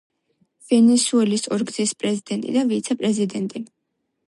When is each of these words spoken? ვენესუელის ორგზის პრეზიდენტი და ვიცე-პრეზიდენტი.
ვენესუელის 0.69 1.45
ორგზის 1.57 1.93
პრეზიდენტი 2.01 2.57
და 2.57 2.65
ვიცე-პრეზიდენტი. 2.73 3.65